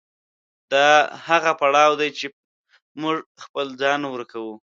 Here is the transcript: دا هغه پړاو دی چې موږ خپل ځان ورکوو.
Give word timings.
دا 0.71 0.87
هغه 1.27 1.51
پړاو 1.59 1.91
دی 2.01 2.09
چې 2.17 2.25
موږ 3.01 3.17
خپل 3.43 3.65
ځان 3.81 4.01
ورکوو. 4.07 4.55